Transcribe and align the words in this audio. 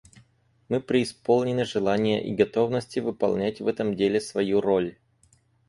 Мы 0.67 0.79
преисполнены 0.81 1.63
желания 1.63 2.27
и 2.27 2.33
готовности 2.33 2.97
выполнять 2.99 3.61
в 3.61 3.67
этом 3.67 3.95
деле 3.95 4.19
свою 4.19 4.59
роль. 4.59 4.97